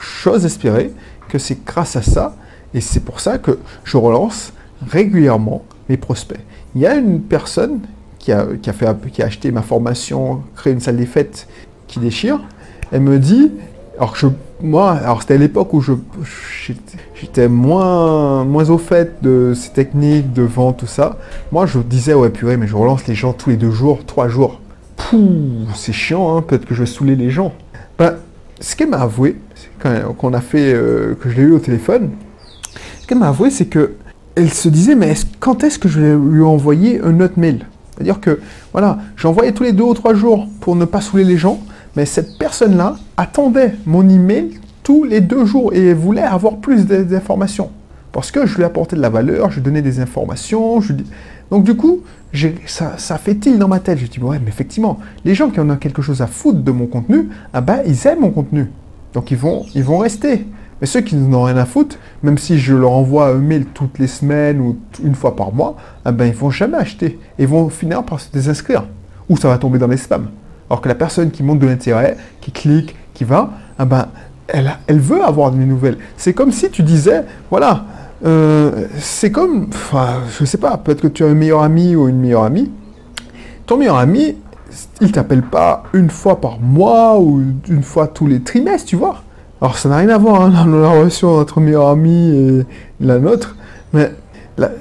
chose 0.00 0.44
espérée 0.44 0.92
que 1.28 1.38
c'est 1.38 1.64
grâce 1.64 1.94
à 1.96 2.02
ça. 2.02 2.34
Et 2.74 2.80
c'est 2.80 3.00
pour 3.00 3.20
ça 3.20 3.38
que 3.38 3.58
je 3.84 3.96
relance 3.96 4.52
régulièrement 4.88 5.62
mes 5.88 5.96
prospects. 5.96 6.40
Il 6.74 6.80
y 6.80 6.86
a 6.86 6.94
une 6.94 7.20
personne 7.20 7.80
qui 8.20 8.32
a, 8.32 8.72
fait, 8.72 8.86
qui 9.10 9.22
a 9.22 9.26
acheté 9.26 9.50
ma 9.50 9.62
formation, 9.62 10.42
créé 10.54 10.72
une 10.72 10.80
salle 10.80 10.96
des 10.96 11.06
fêtes 11.06 11.48
qui 11.88 11.98
déchire. 11.98 12.40
Elle 12.92 13.00
me 13.00 13.18
dit, 13.18 13.50
alors 13.98 14.14
je, 14.14 14.28
moi, 14.62 14.92
alors 14.92 15.22
c'était 15.22 15.34
à 15.34 15.38
l'époque 15.38 15.72
où 15.72 15.80
je, 15.80 15.94
j'étais 17.14 17.48
moins, 17.48 18.44
moins 18.44 18.68
au 18.70 18.78
fait 18.78 19.22
de 19.22 19.54
ces 19.56 19.70
techniques 19.70 20.32
de 20.32 20.42
vente, 20.42 20.78
tout 20.78 20.86
ça. 20.86 21.18
Moi, 21.50 21.66
je 21.66 21.78
disais, 21.78 22.14
ouais, 22.14 22.30
purée, 22.30 22.56
mais 22.56 22.66
je 22.66 22.76
relance 22.76 23.06
les 23.06 23.14
gens 23.14 23.32
tous 23.32 23.50
les 23.50 23.56
deux 23.56 23.70
jours, 23.70 24.04
trois 24.04 24.28
jours. 24.28 24.60
Pouh, 24.96 25.66
c'est 25.74 25.92
chiant, 25.92 26.36
hein, 26.36 26.42
peut-être 26.42 26.66
que 26.66 26.74
je 26.74 26.80
vais 26.80 26.86
saouler 26.86 27.16
les 27.16 27.30
gens. 27.30 27.52
Ben, 27.98 28.16
ce 28.60 28.76
qu'elle 28.76 28.90
m'a 28.90 28.98
avoué, 28.98 29.36
quand, 29.78 30.34
a 30.34 30.40
fait, 30.40 30.74
euh, 30.74 31.14
que 31.18 31.30
je 31.30 31.36
l'ai 31.36 31.42
eu 31.42 31.52
au 31.52 31.58
téléphone, 31.58 32.10
ce 33.00 33.06
qu'elle 33.06 33.18
m'a 33.18 33.28
avoué, 33.28 33.50
c'est 33.50 33.66
que 33.66 33.94
elle 34.34 34.52
se 34.52 34.68
disait, 34.68 34.94
mais 34.94 35.14
quand 35.40 35.64
est-ce 35.64 35.78
que 35.78 35.88
je 35.88 36.00
vais 36.00 36.16
lui 36.16 36.42
envoyer 36.42 37.00
un 37.00 37.18
autre 37.20 37.38
mail? 37.38 37.66
C'est-à-dire 38.00 38.20
que, 38.20 38.40
voilà, 38.72 38.96
j'envoyais 39.14 39.52
tous 39.52 39.62
les 39.62 39.72
deux 39.72 39.84
ou 39.84 39.92
trois 39.92 40.14
jours 40.14 40.48
pour 40.60 40.74
ne 40.74 40.86
pas 40.86 41.02
saouler 41.02 41.24
les 41.24 41.36
gens, 41.36 41.60
mais 41.96 42.06
cette 42.06 42.38
personne-là 42.38 42.96
attendait 43.18 43.74
mon 43.84 44.08
email 44.08 44.58
tous 44.82 45.04
les 45.04 45.20
deux 45.20 45.44
jours 45.44 45.74
et 45.74 45.92
voulait 45.92 46.22
avoir 46.22 46.56
plus 46.56 46.86
d'informations. 46.86 47.68
Parce 48.10 48.30
que 48.30 48.46
je 48.46 48.56
lui 48.56 48.64
apportais 48.64 48.96
de 48.96 49.02
la 49.02 49.10
valeur, 49.10 49.50
je 49.50 49.56
lui 49.56 49.62
donnais 49.62 49.82
des 49.82 50.00
informations. 50.00 50.80
Donc 51.50 51.64
du 51.64 51.76
coup, 51.76 52.00
ça, 52.64 52.94
ça 52.96 53.18
fait-il 53.18 53.58
dans 53.58 53.68
ma 53.68 53.80
tête? 53.80 53.98
Je 53.98 54.06
dis, 54.06 54.18
ouais, 54.18 54.38
mais 54.42 54.48
effectivement, 54.48 54.98
les 55.26 55.34
gens 55.34 55.50
qui 55.50 55.60
en 55.60 55.68
ont 55.68 55.76
quelque 55.76 56.00
chose 56.00 56.22
à 56.22 56.26
foutre 56.26 56.60
de 56.60 56.70
mon 56.70 56.86
contenu, 56.86 57.28
ah 57.52 57.60
ben, 57.60 57.80
ils 57.86 58.06
aiment 58.06 58.20
mon 58.20 58.30
contenu. 58.30 58.70
Donc 59.12 59.30
ils 59.30 59.36
vont, 59.36 59.66
ils 59.74 59.84
vont 59.84 59.98
rester. 59.98 60.46
Mais 60.80 60.86
ceux 60.86 61.00
qui 61.00 61.16
n'ont 61.16 61.42
rien 61.42 61.56
à 61.56 61.66
foutre, 61.66 61.96
même 62.22 62.38
si 62.38 62.58
je 62.58 62.74
leur 62.74 62.92
envoie 62.92 63.28
un 63.28 63.34
mail 63.34 63.66
toutes 63.66 63.98
les 63.98 64.06
semaines 64.06 64.60
ou 64.60 64.78
une 65.04 65.14
fois 65.14 65.36
par 65.36 65.52
mois, 65.52 65.76
ah 66.04 66.12
ben, 66.12 66.26
ils 66.26 66.34
vont 66.34 66.50
jamais 66.50 66.78
acheter. 66.78 67.18
Ils 67.38 67.46
vont 67.46 67.68
finir 67.68 68.02
par 68.02 68.20
se 68.20 68.30
désinscrire. 68.32 68.84
Ou 69.28 69.36
ça 69.36 69.48
va 69.48 69.58
tomber 69.58 69.78
dans 69.78 69.86
les 69.86 69.98
spams. 69.98 70.28
Alors 70.68 70.80
que 70.80 70.88
la 70.88 70.94
personne 70.94 71.30
qui 71.30 71.42
monte 71.42 71.58
de 71.58 71.66
l'intérêt, 71.66 72.16
qui 72.40 72.52
clique, 72.52 72.96
qui 73.12 73.24
va, 73.24 73.50
ah 73.78 73.84
ben, 73.84 74.06
elle, 74.48 74.72
elle 74.86 75.00
veut 75.00 75.22
avoir 75.22 75.50
des 75.50 75.64
nouvelles. 75.64 75.98
C'est 76.16 76.32
comme 76.32 76.52
si 76.52 76.70
tu 76.70 76.82
disais, 76.82 77.24
voilà, 77.50 77.84
euh, 78.24 78.86
c'est 78.98 79.30
comme, 79.30 79.68
enfin, 79.72 80.20
je 80.38 80.44
sais 80.44 80.58
pas, 80.58 80.76
peut-être 80.76 81.00
que 81.00 81.08
tu 81.08 81.24
as 81.24 81.26
un 81.26 81.34
meilleur 81.34 81.62
ami 81.62 81.96
ou 81.96 82.08
une 82.08 82.20
meilleure 82.20 82.44
amie. 82.44 82.70
Ton 83.66 83.76
meilleur 83.76 83.98
ami, 83.98 84.36
il 85.00 85.12
t'appelle 85.12 85.42
pas 85.42 85.84
une 85.92 86.10
fois 86.10 86.40
par 86.40 86.58
mois 86.60 87.18
ou 87.18 87.42
une 87.68 87.82
fois 87.82 88.06
tous 88.08 88.26
les 88.26 88.40
trimestres, 88.40 88.88
tu 88.88 88.96
vois. 88.96 89.22
Alors 89.60 89.76
ça 89.76 89.88
n'a 89.90 89.98
rien 89.98 90.08
à 90.08 90.18
voir 90.18 90.42
hein, 90.42 90.50
dans 90.50 90.64
la 90.64 90.88
relation 90.88 91.36
entre 91.36 91.60
meilleur 91.60 91.88
ami 91.88 92.30
et 92.30 92.66
la 93.00 93.18
nôtre, 93.18 93.56
mais 93.92 94.10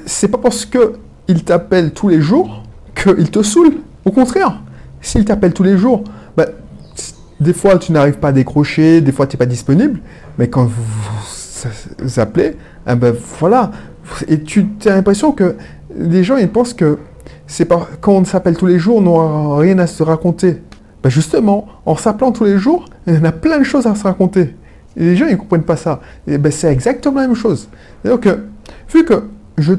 c'est 0.06 0.30
pas 0.30 0.38
parce 0.38 0.66
que 0.66 0.94
il 1.28 1.44
t'appelle 1.44 1.92
tous 1.92 2.08
les 2.08 2.22
jours 2.22 2.64
qu'il 2.96 3.30
te 3.30 3.44
saoule. 3.44 3.74
Au 4.06 4.12
contraire, 4.12 4.62
s'il 5.02 5.26
t'appelle 5.26 5.54
tous 5.54 5.64
les 5.64 5.78
jours, 5.78 6.04
bah, 6.38 6.46
des 7.40 7.54
fois 7.54 7.78
tu 7.78 7.92
n'arrives 7.92 8.20
pas 8.20 8.30
à 8.30 8.32
décrocher, 8.32 9.02
des 9.02 9.12
fois 9.12 9.28
tu 9.28 9.36
n'es 9.36 9.40
pas 9.40 9.46
disponible, 9.46 10.00
mais 10.38 10.48
quand 10.48 10.64
vous 10.64 10.84
vous 12.00 12.20
appelez, 12.20 12.56
eh 12.88 12.96
ben 12.96 13.14
voilà. 13.40 13.72
Et 14.30 14.42
tu 14.42 14.66
as 14.86 14.96
l'impression 14.96 15.34
que 15.34 15.56
les 15.94 16.24
gens 16.24 16.38
ils 16.38 16.50
pensent 16.50 16.74
que 16.74 17.00
c'est 17.48 17.66
pas 17.66 17.86
quand 18.00 18.14
on 18.14 18.24
s'appelle 18.24 18.56
tous 18.56 18.66
les 18.66 18.80
jours, 18.80 18.98
on 18.98 19.02
n'aura 19.02 19.60
rien 19.60 19.78
à 19.80 19.88
se 19.88 20.04
raconter. 20.04 20.62
Ben 21.04 21.10
justement, 21.10 21.68
en 21.86 21.98
s'appelant 21.98 22.32
tous 22.32 22.46
les 22.46 22.58
jours, 22.58 22.86
en 23.10 23.24
a 23.26 23.32
plein 23.34 23.60
de 23.60 23.64
choses 23.64 23.86
à 23.86 23.96
se 23.96 24.04
raconter. 24.04 24.56
Les 25.00 25.16
gens 25.16 25.26
ils 25.28 25.38
comprennent 25.38 25.64
pas 25.64 25.78
ça. 25.78 26.02
Ben 26.28 26.52
c'est 26.52 26.72
exactement 26.72 27.22
la 27.22 27.28
même 27.28 27.36
chose. 27.36 27.68
Donc 28.06 28.28
vu 28.94 29.04
que 29.06 29.24
je 29.58 29.74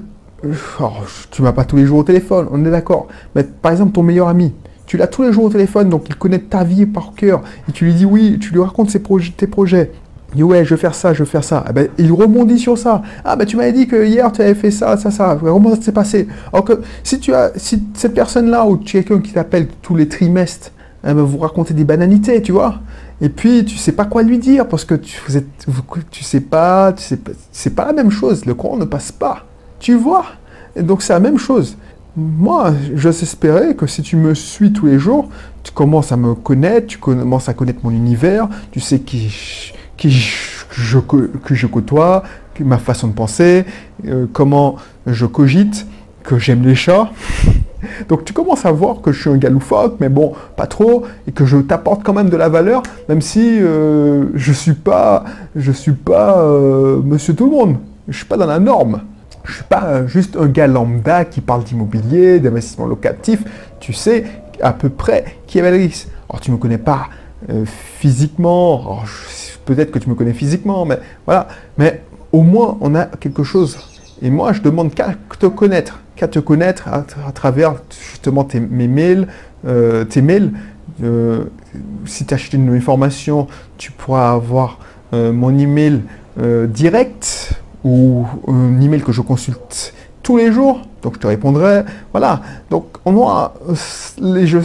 tu 1.31 1.43
m'as 1.43 1.53
pas 1.53 1.65
tous 1.65 1.77
les 1.77 1.85
jours 1.85 1.99
au 1.99 2.03
téléphone, 2.03 2.47
on 2.51 2.65
est 2.65 2.71
d'accord. 2.71 3.09
Mais 3.35 3.45
par 3.45 3.73
exemple, 3.73 3.93
ton 3.93 4.03
meilleur 4.03 4.29
ami, 4.29 4.55
tu 4.87 4.97
l'as 4.97 5.07
tous 5.07 5.23
les 5.23 5.33
jours 5.33 5.45
au 5.45 5.51
téléphone, 5.51 5.91
donc 5.91 6.07
il 6.09 6.15
connaît 6.15 6.39
ta 6.39 6.65
vie 6.65 6.87
par 6.87 7.13
cœur, 7.15 7.43
et 7.69 7.73
tu 7.73 7.85
lui 7.85 7.93
dis 7.95 8.07
oui, 8.07 8.39
tu 8.41 8.53
lui 8.53 8.61
racontes 8.61 8.91
tes 8.91 9.47
projets. 9.47 9.93
Il 10.33 10.37
dit 10.37 10.43
ouais, 10.43 10.65
je 10.65 10.75
vais 10.75 10.81
faire 10.81 10.95
ça, 10.95 11.13
je 11.13 11.23
vais 11.25 11.29
faire 11.29 11.45
ça. 11.45 11.65
Eh 11.69 11.73
ben, 11.73 11.89
il 11.99 12.11
rebondit 12.13 12.59
sur 12.59 12.79
ça. 12.79 13.03
Ah 13.25 13.37
ben 13.37 13.45
tu 13.45 13.57
m'avais 13.57 13.73
dit 13.73 13.87
que 13.87 14.05
hier 14.05 14.33
tu 14.33 14.41
avais 14.41 14.55
fait 14.55 14.71
ça, 14.71 14.97
ça, 14.97 15.11
ça. 15.11 15.37
Comment 15.39 15.75
ça 15.75 15.83
s'est 15.83 15.93
passé? 15.93 16.27
Alors 16.53 16.65
que 16.65 16.81
si 17.03 17.19
tu 17.19 17.35
as, 17.35 17.53
si 17.57 17.83
cette 17.95 18.15
personne-là 18.15 18.65
ou 18.67 18.77
quelqu'un 18.77 19.21
qui 19.21 19.33
t'appelle 19.33 19.67
tous 19.83 19.95
les 19.95 20.09
trimestres, 20.09 20.73
eh 21.05 21.13
ben, 21.13 21.23
vous 21.23 21.39
racontez 21.39 21.75
des 21.75 21.85
banalités, 21.85 22.41
tu 22.41 22.53
vois. 22.53 22.81
Et 23.23 23.29
puis 23.29 23.65
tu 23.65 23.77
sais 23.77 23.93
pas 23.93 24.07
quoi 24.07 24.23
lui 24.23 24.39
dire 24.39 24.67
parce 24.67 24.85
que 24.85 24.95
tu, 24.95 25.21
vous 25.67 25.83
sais 26.23 26.41
pas, 26.41 26.93
tu 26.93 27.03
sais 27.03 27.17
pas, 27.17 27.33
c'est 27.53 27.75
pas 27.75 27.87
la 27.87 27.93
même 27.93 28.11
chose. 28.11 28.45
Le 28.47 28.55
courant 28.55 28.77
ne 28.77 28.85
passe 28.85 29.13
pas. 29.13 29.47
Tu 29.79 29.95
vois 29.95 30.25
donc 30.77 31.03
c'est 31.03 31.13
la 31.13 31.21
même 31.21 31.39
chose. 31.39 31.77
Moi, 32.17 32.75
j'espérais 32.95 33.75
que 33.75 33.87
si 33.87 34.03
tu 34.03 34.17
me 34.17 34.35
suis 34.35 34.73
tous 34.73 34.87
les 34.87 34.99
jours, 34.99 35.29
tu 35.63 35.73
commences 35.73 36.13
à 36.13 36.17
me 36.17 36.35
connaître, 36.35 36.89
tu 36.89 36.99
commences 36.99 37.49
à 37.49 37.55
connaître 37.55 37.81
mon 37.85 37.91
univers, 37.91 38.49
tu 38.73 38.81
sais 38.81 38.99
qui, 38.99 39.33
qui 39.97 40.11
je, 40.11 40.99
que 40.99 41.55
je 41.55 41.67
côtoie, 41.67 42.25
ma 42.61 42.79
façon 42.79 43.09
de 43.09 43.13
penser, 43.13 43.65
euh, 44.07 44.27
comment 44.33 44.77
je 45.07 45.27
cogite, 45.27 45.87
que 46.23 46.39
j'aime 46.39 46.63
les 46.65 46.75
chats. 46.75 47.11
Donc 48.09 48.25
tu 48.25 48.33
commences 48.33 48.65
à 48.67 48.73
voir 48.73 49.01
que 49.01 49.13
je 49.13 49.21
suis 49.21 49.31
un 49.31 49.37
gars 49.37 49.51
mais 50.01 50.09
bon, 50.09 50.33
pas 50.57 50.67
trop, 50.67 51.05
et 51.27 51.33
que 51.33 51.45
je 51.45 51.59
t'apporte 51.59 52.03
quand 52.03 52.13
même 52.13 52.31
de 52.31 52.37
la 52.37 52.49
valeur, 52.49 52.83
même 53.09 53.21
si 53.21 53.59
euh, 53.61 54.27
je 54.35 54.53
suis 54.53 54.75
pas, 54.75 55.25
je 55.57 55.73
suis 55.73 55.93
pas 55.93 56.39
euh, 56.39 57.01
Monsieur 57.03 57.35
tout 57.35 57.47
le 57.47 57.53
monde. 57.53 57.77
Je 58.09 58.17
suis 58.17 58.27
pas 58.27 58.37
dans 58.37 58.47
la 58.47 58.59
norme. 58.59 59.03
Je 59.45 59.51
ne 59.51 59.55
suis 59.55 59.65
pas 59.65 60.07
juste 60.07 60.37
un 60.37 60.47
gars 60.47 60.67
lambda 60.67 61.25
qui 61.25 61.41
parle 61.41 61.65
d'immobilier, 61.65 62.41
d'investissement 62.41 62.87
locatif. 62.87 63.43
Tu 63.79 63.93
sais 63.93 64.25
à 64.61 64.73
peu 64.73 64.89
près 64.89 65.37
qui 65.47 65.59
est 65.59 65.63
Valrix. 65.63 66.07
Alors 66.29 66.41
tu 66.41 66.51
ne 66.51 66.57
me 66.57 66.61
connais 66.61 66.79
pas 66.79 67.09
euh, 67.51 67.65
physiquement. 67.65 69.01
Peut-être 69.65 69.91
que 69.91 69.99
tu 69.99 70.09
me 70.09 70.15
connais 70.15 70.33
physiquement, 70.33 70.85
mais 70.85 70.99
voilà. 71.25 71.49
Mais 71.79 72.03
au 72.33 72.43
moins 72.43 72.77
on 72.81 72.95
a 72.95 73.07
quelque 73.07 73.45
chose. 73.45 73.79
Et 74.23 74.31
moi 74.31 74.53
je 74.53 74.61
demande 74.61 74.93
qu'à 74.95 75.15
te 75.39 75.47
connaître, 75.47 76.01
qu'à 76.17 76.29
te 76.29 76.39
connaître 76.39 76.89
à, 76.89 77.33
travers 77.33 77.75
justement 78.11 78.45
tes, 78.45 78.61
mes 78.61 78.89
mails, 78.89 79.29
euh, 79.67 80.05
tes 80.05 80.23
mails. 80.23 80.53
Euh, 81.03 81.45
si 82.05 82.27
tu 82.27 82.35
achètes 82.35 82.53
une 82.53 82.81
formation, 82.81 83.47
tu 83.79 83.91
pourras 83.93 84.33
avoir 84.33 84.79
mon 85.13 85.57
email 85.59 86.03
direct 86.69 87.61
ou 87.83 88.27
un 88.47 88.81
email 88.81 89.03
que 89.03 89.11
je 89.11 89.23
consulte 89.23 89.93
tous 90.23 90.37
les 90.37 90.53
jours, 90.53 90.83
donc 91.03 91.15
je 91.15 91.19
te 91.19 91.27
répondrai. 91.27 91.83
Voilà, 92.13 92.43
donc 92.71 92.87
on 93.05 93.17
aura 93.17 93.55
les 94.21 94.47
jeux, 94.47 94.63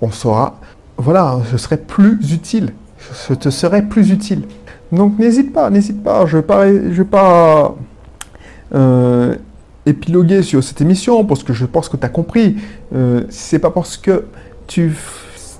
on 0.00 0.10
saura, 0.10 0.58
voilà, 0.96 1.38
ce 1.50 1.56
serait 1.56 1.76
plus 1.76 2.32
utile, 2.32 2.72
ce 3.12 3.34
te 3.34 3.50
serait 3.50 3.82
plus 3.82 4.10
utile. 4.10 4.42
Donc 4.90 5.18
n'hésite 5.18 5.52
pas, 5.52 5.70
n'hésite 5.70 6.02
pas, 6.02 6.26
je 6.26 6.38
ne 6.38 6.42
vais 6.42 7.04
pas, 7.04 7.74
euh, 8.74 9.34
épiloguer 9.88 10.42
sur 10.42 10.62
cette 10.62 10.80
émission 10.80 11.24
parce 11.24 11.42
que 11.42 11.52
je 11.52 11.64
pense 11.66 11.88
que 11.88 11.96
tu 11.96 12.04
as 12.04 12.08
compris. 12.08 12.56
Euh, 12.94 13.22
c'est 13.30 13.58
pas 13.58 13.70
parce 13.70 13.96
que 13.96 14.24
tu, 14.66 14.92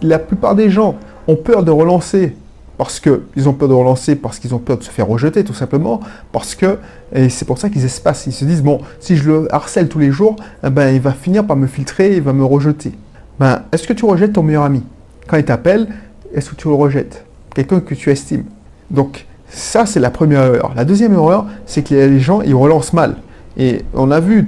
la 0.03 0.19
plupart 0.19 0.55
des 0.55 0.71
gens 0.71 0.97
ont 1.27 1.37
peur 1.37 1.63
de 1.63 1.71
relancer 1.71 2.35
parce 2.79 3.01
qu'ils 3.01 3.49
ont 3.49 3.53
peur 3.53 3.69
de 3.69 3.75
relancer, 3.75 4.15
parce 4.15 4.39
qu'ils 4.39 4.55
ont 4.55 4.61
peur 4.61 4.79
de 4.79 4.85
se 4.85 4.91
faire 4.91 5.09
rejeter, 5.09 5.43
tout 5.43 5.53
simplement, 5.53 5.99
parce 6.31 6.55
que, 6.55 6.79
et 7.13 7.29
c'est 7.29 7.45
pour 7.45 7.59
ça 7.59 7.69
qu'ils 7.69 7.85
espacent, 7.85 8.29
ils 8.29 8.33
se 8.33 8.45
disent, 8.45 8.63
bon, 8.63 8.81
si 9.01 9.17
je 9.17 9.29
le 9.29 9.53
harcèle 9.53 9.89
tous 9.89 9.99
les 9.99 10.13
jours, 10.13 10.37
eh 10.65 10.71
ben, 10.71 10.95
il 10.95 11.01
va 11.01 11.11
finir 11.11 11.45
par 11.45 11.57
me 11.57 11.67
filtrer, 11.67 12.15
il 12.15 12.23
va 12.23 12.33
me 12.33 12.45
rejeter. 12.45 12.93
Ben, 13.41 13.63
est-ce 13.73 13.87
que 13.87 13.93
tu 13.93 14.05
rejettes 14.05 14.35
ton 14.35 14.45
meilleur 14.45 14.63
ami? 14.63 14.85
Quand 15.27 15.37
il 15.37 15.45
t'appelle, 15.45 15.89
est-ce 16.33 16.51
que 16.51 16.55
tu 16.55 16.69
le 16.69 16.75
rejettes? 16.75 17.25
Quelqu'un 17.53 17.81
que 17.81 17.95
tu 17.95 18.11
estimes. 18.11 18.45
Donc, 18.93 19.27
ça, 19.51 19.85
c'est 19.85 20.01
la 20.01 20.11
première 20.11 20.45
erreur. 20.45 20.73
La 20.77 20.85
deuxième 20.85 21.15
erreur, 21.15 21.47
c'est 21.67 21.83
que 21.83 21.95
les 21.95 22.21
gens, 22.21 22.43
ils 22.43 22.55
relancent 22.55 22.93
mal. 22.93 23.17
Et 23.59 23.85
on 23.93 24.11
a 24.13 24.21
vu 24.21 24.47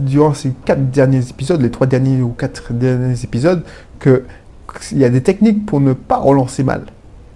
durant 0.00 0.34
ces 0.34 0.52
quatre 0.64 0.90
derniers 0.90 1.28
épisodes, 1.30 1.62
les 1.62 1.70
trois 1.70 1.86
derniers 1.86 2.20
ou 2.20 2.30
quatre 2.30 2.72
derniers 2.72 3.22
épisodes, 3.22 3.62
qu'il 4.00 4.98
y 4.98 5.04
a 5.04 5.08
des 5.08 5.22
techniques 5.22 5.64
pour 5.64 5.80
ne 5.80 5.92
pas 5.92 6.16
relancer 6.16 6.64
mal. 6.64 6.82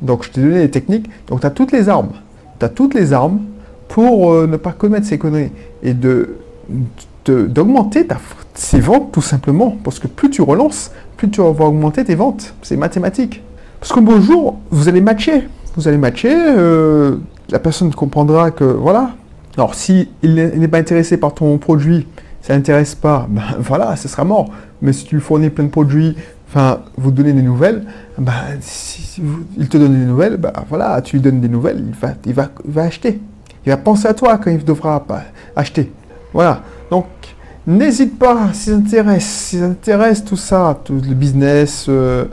Donc 0.02 0.25
je 0.25 0.31
t'ai 0.31 0.40
donné 0.40 0.59
les 0.59 0.71
techniques. 0.71 1.09
Donc 1.28 1.40
tu 1.40 1.47
as 1.47 1.50
toutes 1.50 1.71
les 1.71 1.88
armes. 1.88 2.11
Tu 2.59 2.64
as 2.64 2.69
toutes 2.69 2.95
les 2.95 3.12
armes 3.12 3.40
pour 3.87 4.33
euh, 4.33 4.47
ne 4.49 4.57
pas 4.57 4.73
commettre 4.73 5.07
ces 5.07 5.19
conneries. 5.19 5.52
Et 5.85 5.95
de, 5.95 6.37
d'augmenter 7.26 8.07
ses 8.55 8.81
ventes 8.81 9.12
tout 9.12 9.23
simplement. 9.23 9.76
Parce 9.85 10.00
que 10.00 10.09
plus 10.09 10.31
tu 10.31 10.43
relances, 10.43 10.90
plus 11.17 11.31
tu 11.31 11.40
vas 11.40 11.49
augmenter 11.49 12.05
tes 12.05 12.17
ventes. 12.17 12.55
C'est 12.62 12.76
mathématique. 12.76 13.43
Parce 13.78 13.93
qu'un 13.93 14.00
beau 14.00 14.21
jour, 14.21 14.59
vous 14.71 14.88
allez 14.88 15.00
matcher. 15.00 15.45
Vous 15.76 15.87
allez 15.87 15.99
matcher, 15.99 16.35
euh, 16.35 17.19
la 17.50 17.61
personne 17.61 17.95
comprendra 17.95 18.50
que 18.50 18.64
voilà. 18.64 19.12
Alors 19.59 19.75
si 19.75 20.09
n'est 20.23 20.69
pas 20.69 20.79
intéressé 20.79 21.17
par 21.17 21.35
ton 21.35 21.59
produit, 21.59 22.07
ça 22.43 22.55
n'intéresse 22.55 22.95
pas, 22.95 23.27
ben 23.31 23.43
voilà, 23.59 23.97
ce 23.97 24.07
sera 24.07 24.23
mort. 24.23 24.50
Mais 24.81 24.93
si 24.93 25.05
tu 25.05 25.19
fournis 25.19 25.50
plein 25.50 25.65
de 25.65 25.71
produits, 25.71 26.15
enfin, 26.49 26.83
vous 26.97 27.11
donnez 27.11 27.33
des 27.33 27.43
nouvelles, 27.43 27.83
bah, 28.19 28.33
si, 28.61 29.21
il 29.57 29.69
te 29.69 29.77
donne 29.77 29.99
des 29.99 30.07
nouvelles, 30.07 30.37
bah, 30.37 30.53
voilà, 30.69 31.03
tu 31.03 31.17
lui 31.17 31.23
donnes 31.23 31.41
des 31.41 31.49
nouvelles, 31.49 31.83
il 31.88 31.93
va, 31.93 32.15
il, 32.25 32.35
va, 32.35 32.50
va 32.67 32.83
acheter. 32.85 33.21
Il 33.67 33.71
va 33.71 33.77
penser 33.77 34.07
à 34.07 34.15
toi 34.15 34.38
quand 34.38 34.53
il 34.53 34.65
devra 34.65 35.05
acheter. 35.57 35.91
Voilà. 36.33 36.62
Donc, 36.88 37.07
n'hésite 37.67 38.17
pas, 38.17 38.50
si 38.53 38.71
ça 38.71 38.77
t'intéresse, 38.77 39.27
si 39.27 39.59
ça 39.59 39.67
t'intéresse 39.67 40.25
tout 40.25 40.37
ça, 40.37 40.81
tout 40.85 40.95
le 40.95 41.15
business, 41.15 41.87
euh, 41.88 42.27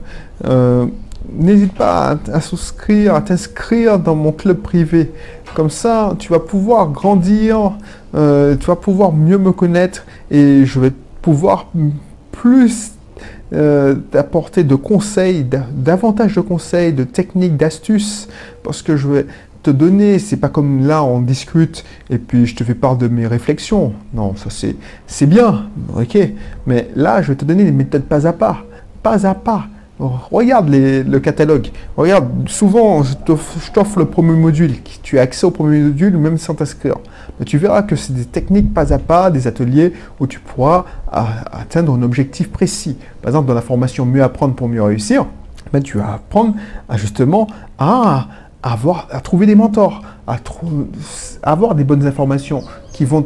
euh, 0.46 0.86
n'hésite 1.34 1.74
pas 1.74 2.18
à, 2.32 2.42
souscrire, 2.42 3.16
à 3.16 3.22
t'inscrire 3.22 4.00
dans 4.00 4.16
mon 4.16 4.32
club 4.32 4.58
privé. 4.58 5.12
Comme 5.56 5.70
ça, 5.70 6.16
tu 6.20 6.32
vas 6.32 6.40
pouvoir 6.40 6.90
grandir, 6.90 7.74
euh, 8.16 8.56
tu 8.58 8.66
vas 8.66 8.76
pouvoir 8.76 9.14
mieux 9.14 9.38
me 9.38 9.52
connaître 9.52 10.06
et 10.32 10.66
je 10.66 10.80
vais 10.80 10.92
pouvoir 11.22 11.68
plus 12.32 12.92
euh, 13.54 13.96
d'apporter 14.12 14.64
de 14.64 14.76
conseils, 14.76 15.46
davantage 15.72 16.36
de 16.36 16.42
conseils, 16.42 16.94
de 16.94 17.04
techniques, 17.04 17.58
d'astuces, 17.58 18.28
parce 18.64 18.82
que 18.82 18.98
je 18.98 19.08
vais 19.08 19.26
te 19.64 19.72
donner, 19.72 20.20
c'est 20.20 20.38
pas 20.38 20.50
comme 20.50 20.86
là 20.86 21.04
on 21.04 21.22
discute 21.22 21.86
et 22.10 22.18
puis 22.18 22.46
je 22.46 22.56
te 22.56 22.64
fais 22.64 22.76
part 22.76 22.98
de 22.98 23.08
mes 23.08 23.28
réflexions. 23.28 23.94
Non, 24.14 24.36
ça 24.36 24.50
c'est, 24.50 24.76
c'est 25.08 25.26
bien, 25.26 25.70
ok, 25.96 26.18
mais 26.68 26.90
là 26.96 27.22
je 27.22 27.30
vais 27.30 27.36
te 27.36 27.46
donner 27.46 27.64
des 27.64 27.72
méthodes 27.72 28.04
pas 28.04 28.28
à 28.28 28.34
pas, 28.34 28.64
pas 29.02 29.26
à 29.26 29.34
pas. 29.34 29.68
Regarde 29.98 30.70
le 30.70 31.20
catalogue. 31.20 31.70
Regarde, 31.96 32.50
souvent, 32.50 33.02
je 33.04 33.14
t'offre 33.72 34.00
le 34.00 34.06
premier 34.06 34.34
module. 34.34 34.74
Tu 35.04 35.20
as 35.20 35.22
accès 35.22 35.46
au 35.46 35.52
premier 35.52 35.80
module 35.80 36.18
même 36.18 36.38
sans 36.38 36.54
t'inscrire. 36.54 36.98
Mais 37.40 37.46
tu 37.46 37.58
verras 37.58 37.82
que 37.84 37.96
c'est 37.96 38.14
des 38.14 38.26
techniques 38.26 38.74
pas 38.74 38.94
à 38.94 39.00
pas, 39.00 39.32
des 39.32 39.48
ateliers 39.48 39.94
où 40.20 40.28
tu 40.28 40.40
pourras 40.40 40.84
atteindre 41.12 41.94
un 41.94 42.02
objectif 42.02 42.52
précis. 42.52 42.98
Par 43.22 43.30
exemple, 43.30 43.48
dans 43.48 43.54
la 43.54 43.62
formation 43.62 44.06
Mieux 44.06 44.22
apprendre 44.22 44.54
pour 44.54 44.68
mieux 44.68 44.84
réussir, 44.84 45.26
ben, 45.72 45.82
tu 45.82 45.98
vas 45.98 46.16
apprendre 46.16 46.56
à, 46.90 46.98
justement 46.98 47.48
à, 47.80 48.28
avoir, 48.64 49.08
à 49.12 49.22
trouver 49.22 49.46
des 49.46 49.56
mentors, 49.56 50.02
à, 50.28 50.38
avoir 51.44 51.74
des 51.74 51.86
bonnes 51.86 52.06
informations 52.06 52.64
qui 52.92 53.06
vont 53.06 53.26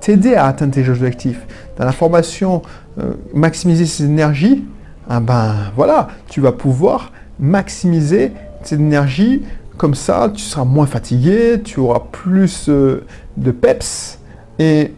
t'aider 0.00 0.34
à 0.36 0.46
atteindre 0.46 0.72
tes 0.72 0.88
objectifs. 0.88 1.44
Dans 1.76 1.84
la 1.84 1.92
formation 1.92 2.62
euh, 2.98 3.14
Maximiser 3.34 3.86
ses 3.86 4.04
énergies, 4.04 4.64
ah 5.08 5.20
ben 5.20 5.54
voilà, 5.74 6.08
tu 6.28 6.40
vas 6.40 6.52
pouvoir 6.52 7.12
maximiser 7.40 8.32
cette 8.62 8.78
énergie. 8.78 9.42
Comme 9.76 9.94
ça, 9.94 10.30
tu 10.34 10.42
seras 10.42 10.64
moins 10.64 10.86
fatigué, 10.86 11.62
tu 11.62 11.80
auras 11.80 12.02
plus 12.10 12.68
euh, 12.68 13.04
de 13.36 13.50
peps 13.52 14.18
et 14.58 14.92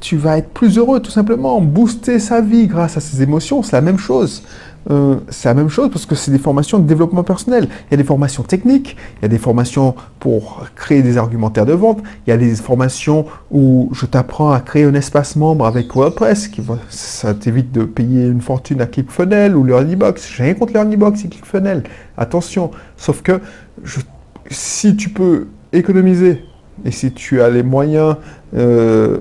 tu 0.00 0.16
vas 0.16 0.38
être 0.38 0.50
plus 0.50 0.78
heureux 0.78 1.00
tout 1.00 1.10
simplement. 1.10 1.60
Booster 1.60 2.18
sa 2.18 2.40
vie 2.40 2.66
grâce 2.66 2.96
à 2.96 3.00
ces 3.00 3.22
émotions, 3.22 3.62
c'est 3.62 3.72
la 3.72 3.80
même 3.80 3.98
chose. 3.98 4.42
Euh, 4.90 5.16
c'est 5.28 5.48
la 5.48 5.54
même 5.54 5.68
chose 5.68 5.90
parce 5.90 6.06
que 6.06 6.14
c'est 6.14 6.30
des 6.30 6.38
formations 6.38 6.78
de 6.78 6.86
développement 6.86 7.22
personnel. 7.22 7.68
Il 7.70 7.90
y 7.92 7.94
a 7.94 7.96
des 7.96 8.04
formations 8.04 8.42
techniques, 8.42 8.96
il 9.18 9.22
y 9.22 9.24
a 9.26 9.28
des 9.28 9.38
formations 9.38 9.94
pour 10.18 10.64
créer 10.76 11.02
des 11.02 11.18
argumentaires 11.18 11.66
de 11.66 11.72
vente, 11.72 12.02
il 12.26 12.30
y 12.30 12.32
a 12.32 12.36
des 12.36 12.54
formations 12.54 13.26
où 13.50 13.90
je 13.92 14.06
t'apprends 14.06 14.50
à 14.52 14.60
créer 14.60 14.84
un 14.84 14.94
espace 14.94 15.36
membre 15.36 15.66
avec 15.66 15.94
WordPress, 15.94 16.48
qui 16.48 16.62
ça 16.88 17.34
t'évite 17.34 17.72
de 17.72 17.84
payer 17.84 18.26
une 18.26 18.40
fortune 18.40 18.80
à 18.80 18.86
ClickFunnels 18.86 19.56
ou 19.56 19.64
LearnyBox. 19.64 20.32
J'ai 20.34 20.44
rien 20.44 20.54
contre 20.54 20.72
LearnyBox 20.72 21.24
et 21.24 21.28
ClickFunnels, 21.28 21.82
attention. 22.16 22.70
Sauf 22.96 23.22
que 23.22 23.40
si 24.50 24.96
tu 24.96 25.10
peux 25.10 25.48
économiser 25.72 26.44
et 26.84 26.90
si 26.90 27.12
tu 27.12 27.42
as 27.42 27.50
les 27.50 27.62
moyens 27.62 28.16
euh, 28.56 29.18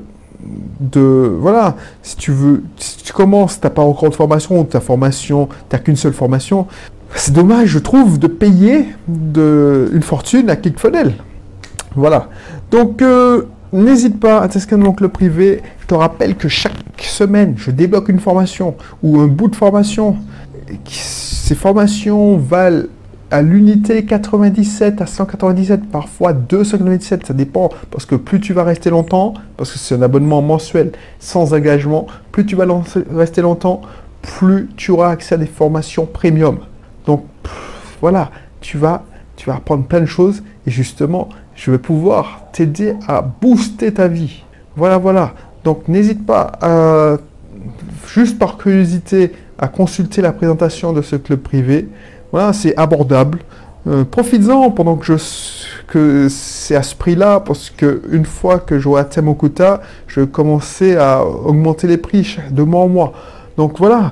de 0.80 1.36
voilà, 1.40 1.76
si 2.04 2.16
tu 2.16 2.32
veux, 2.32 2.64
si 2.78 2.98
tu 3.04 3.14
commences, 3.14 3.60
t'as 3.60 3.70
pas 3.70 3.82
encore 3.82 4.10
de 4.10 4.16
formation 4.16 4.64
ta 4.64 4.80
formation, 4.80 5.50
t'as 5.70 5.80
qu'une 5.80 5.96
seule 5.96 6.14
formation, 6.14 6.68
c'est 7.16 7.34
dommage, 7.34 7.70
je 7.70 7.80
trouve, 7.80 8.20
de 8.20 8.28
payer 8.28 8.88
de, 9.08 9.90
une 9.94 10.04
fortune 10.04 10.50
à 10.50 10.56
ClickFunnels. 10.56 11.16
Voilà. 11.96 12.30
Donc 12.70 13.02
euh, 13.02 13.44
n'hésite 13.74 14.20
pas 14.20 14.42
à 14.42 14.48
t'inscrire 14.48 14.78
dans 14.78 14.94
club 14.94 15.12
privé. 15.12 15.62
Je 15.82 15.88
te 15.88 15.96
rappelle 15.96 16.36
que 16.36 16.48
chaque 16.48 16.74
semaine, 17.00 17.56
je 17.58 17.72
débloque 17.72 18.10
une 18.10 18.20
formation 18.20 18.76
ou 19.02 19.20
un 19.20 19.28
bout 19.28 19.48
de 19.48 19.56
formation. 19.56 20.18
Ces 20.86 21.56
formations 21.56 22.38
valent 22.38 22.88
à 23.30 23.42
l'unité 23.42 24.06
97 24.06 25.02
à 25.02 25.06
197, 25.06 25.90
parfois 25.92 26.34
297, 26.34 27.26
ça 27.26 27.34
dépend, 27.34 27.70
parce 27.92 28.06
que 28.06 28.16
plus 28.16 28.40
tu 28.40 28.54
vas 28.54 28.64
rester 28.64 28.90
longtemps, 28.90 29.34
parce 29.58 29.72
que 29.72 29.80
c'est 29.80 29.96
un 29.96 30.02
abonnement 30.02 30.42
mensuel 30.42 30.92
sans 31.20 31.54
engagement, 31.54 32.08
plus 32.32 32.46
tu 32.46 32.56
vas 32.56 32.66
rester 33.14 33.42
longtemps, 33.42 33.82
plus 34.22 34.70
tu 34.78 34.92
auras 34.92 35.10
accès 35.10 35.36
à 35.36 35.38
des 35.38 35.46
formations 35.46 36.06
premium. 36.06 36.60
Donc 37.06 37.26
voilà, 38.02 38.32
tu 38.62 38.78
vas, 38.78 39.04
tu 39.36 39.50
vas 39.50 39.56
apprendre 39.56 39.86
plein 39.86 40.02
de 40.02 40.06
choses 40.06 40.44
et 40.66 40.72
justement, 40.72 41.30
je 41.56 41.72
vais 41.72 41.80
pouvoir 41.80 42.44
t'aider 42.54 42.94
à 43.08 43.22
booster 43.22 43.94
ta 43.94 44.08
vie. 44.08 44.44
Voilà, 44.76 44.98
voilà. 44.98 45.34
Donc 45.64 45.88
n'hésite 45.88 46.26
pas 46.26 46.52
juste 48.08 48.40
par 48.40 48.58
curiosité, 48.58 49.34
à 49.60 49.68
consulter 49.68 50.22
la 50.22 50.32
présentation 50.32 50.94
de 50.94 51.02
ce 51.02 51.16
club 51.16 51.40
privé. 51.40 51.88
Voilà, 52.32 52.54
c'est 52.54 52.76
abordable. 52.78 53.40
Euh, 53.88 54.04
profites-en 54.04 54.72
pendant 54.72 54.98
que 54.98 55.06
je 55.06 56.28
c'est 56.30 56.76
à 56.76 56.84
ce 56.84 56.94
prix-là, 56.96 57.40
parce 57.40 57.70
que 57.70 58.02
une 58.12 58.26
fois 58.26 58.60
que 58.60 58.78
j'aurai 58.80 59.02
atteint 59.02 59.22
mon 59.22 59.34
quota, 59.34 59.82
je 60.08 60.22
commencer 60.22 60.98
à 60.98 61.24
augmenter 61.26 61.88
les 61.88 61.98
prix 61.98 62.38
de 62.52 62.64
mois 62.64 62.82
en 62.82 62.90
mois. 62.90 63.14
Donc 63.56 63.78
voilà, 63.80 64.12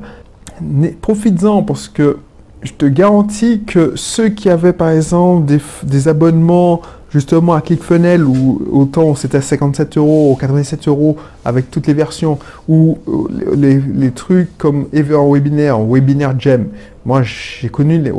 profites-en 1.02 1.64
parce 1.64 1.90
que 1.90 2.18
je 2.62 2.72
te 2.74 2.86
garantis 2.86 3.64
que 3.64 3.94
ceux 3.96 4.30
qui 4.30 4.50
avaient 4.50 4.74
par 4.74 4.90
exemple 4.90 5.52
des 5.84 6.08
abonnements 6.08 6.82
justement 7.16 7.54
à 7.54 7.62
ClickFunnels 7.62 8.26
où 8.26 8.62
autant 8.74 9.16
c'était 9.16 9.38
à 9.38 9.42
57 9.42 9.96
euros 9.96 10.34
ou 10.34 10.36
87 10.36 10.90
euros 10.90 11.16
avec 11.46 11.72
toutes 11.72 11.88
les 11.88 11.94
versions 11.94 12.38
ou 12.68 12.98
euh, 13.08 13.56
les, 13.56 14.12
trucs 14.12 14.58
comme 14.58 14.88
Ever 14.92 15.20
Webinaire, 15.26 15.80
Webinaire 15.80 16.38
Jam. 16.38 16.66
Moi 17.06 17.22
j'ai 17.24 17.70
connu 17.70 18.02
les 18.02 18.12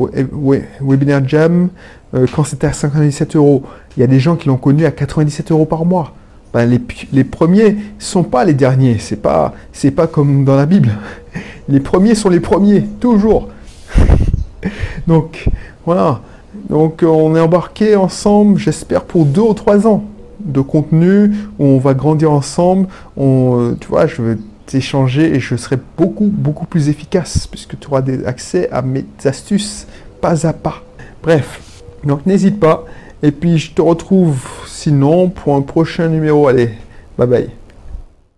Webinaire 0.80 1.28
Jam 1.28 1.68
euh, 2.14 2.26
quand 2.34 2.44
c'était 2.44 2.68
à 2.68 2.72
57 2.72 3.36
euros. 3.36 3.64
Il 3.98 4.00
y 4.00 4.02
a 4.02 4.06
des 4.06 4.18
gens 4.18 4.34
qui 4.34 4.48
l'ont 4.48 4.56
connu 4.56 4.86
à 4.86 4.90
97 4.90 5.52
euros 5.52 5.66
par 5.66 5.84
mois. 5.84 6.14
Ben, 6.54 6.64
les, 6.64 6.80
les, 7.12 7.24
premiers 7.24 7.76
sont 7.98 8.22
pas 8.22 8.46
les 8.46 8.54
derniers. 8.54 8.96
C'est 8.98 9.20
pas 9.20 9.52
c'est 9.74 9.90
pas 9.90 10.06
comme 10.06 10.46
dans 10.46 10.56
la 10.56 10.64
Bible. 10.64 10.88
Les 11.68 11.80
premiers 11.80 12.14
sont 12.14 12.30
les 12.30 12.38
premiers 12.38 12.82
toujours. 13.00 13.48
Donc 15.08 15.44
voilà. 15.84 16.20
Donc 16.68 17.02
euh, 17.02 17.06
on 17.06 17.34
est 17.36 17.40
embarqué 17.40 17.96
ensemble, 17.96 18.58
j'espère, 18.58 19.04
pour 19.04 19.24
deux 19.24 19.42
ou 19.42 19.54
trois 19.54 19.86
ans 19.86 20.04
de 20.40 20.60
contenu 20.60 21.32
où 21.58 21.64
on 21.64 21.78
va 21.78 21.94
grandir 21.94 22.30
ensemble. 22.32 22.88
Euh, 23.18 23.74
tu 23.80 23.88
vois, 23.88 24.06
je 24.06 24.22
vais 24.22 24.36
t'échanger 24.66 25.34
et 25.34 25.40
je 25.40 25.56
serai 25.56 25.78
beaucoup, 25.96 26.26
beaucoup 26.26 26.66
plus 26.66 26.88
efficace 26.88 27.46
puisque 27.46 27.78
tu 27.78 27.88
auras 27.88 28.02
des 28.02 28.24
accès 28.24 28.68
à 28.70 28.82
mes 28.82 29.04
astuces 29.24 29.86
pas 30.20 30.46
à 30.46 30.52
pas. 30.52 30.82
Bref, 31.22 31.60
donc 32.04 32.26
n'hésite 32.26 32.58
pas. 32.60 32.84
Et 33.22 33.30
puis 33.30 33.58
je 33.58 33.72
te 33.72 33.82
retrouve 33.82 34.44
sinon 34.66 35.28
pour 35.28 35.54
un 35.54 35.62
prochain 35.62 36.08
numéro. 36.08 36.48
Allez, 36.48 36.70
bye 37.18 37.26
bye. 37.26 37.50